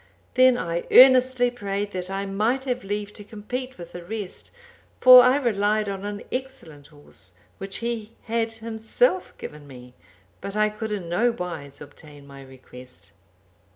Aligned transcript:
Then 0.33 0.57
I 0.57 0.85
earnestly 0.89 1.51
prayed 1.51 1.91
that 1.91 2.09
I 2.09 2.25
might 2.25 2.63
have 2.63 2.83
leave 2.83 3.13
to 3.13 3.23
compete 3.23 3.77
with 3.77 3.91
the 3.91 4.03
rest, 4.03 4.49
for 4.99 5.21
I 5.21 5.35
relied 5.35 5.87
on 5.87 6.05
an 6.05 6.23
excellent 6.31 6.87
horse, 6.87 7.33
which 7.59 7.77
he 7.85 8.13
had 8.23 8.53
himself 8.53 9.37
given 9.37 9.67
me, 9.67 9.93
but 10.41 10.55
I 10.57 10.69
could 10.69 10.91
in 10.91 11.07
no 11.07 11.31
wise 11.31 11.81
obtain 11.81 12.25
my 12.25 12.41
request. 12.41 13.11